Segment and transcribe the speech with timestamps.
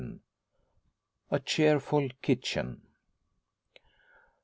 [1.29, 2.81] A CHEERFUL KITCHEN.